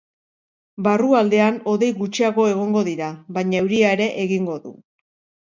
Barrualdean 0.85 1.59
hodei 1.73 1.89
gutxiago 1.99 2.47
egongo 2.55 2.83
dira, 2.89 3.11
baina 3.37 3.61
euria 3.67 3.93
ere 3.99 4.09
egingo 4.27 4.59
du. 4.67 4.75